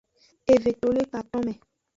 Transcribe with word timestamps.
Eve 0.53 0.71
to 0.79 0.87
le 0.95 1.03
katonme. 1.11 1.53